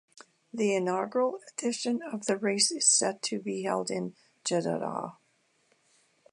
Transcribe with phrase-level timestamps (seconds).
[0.51, 5.17] The inaugural edition of the race is set to be held in Jeddah.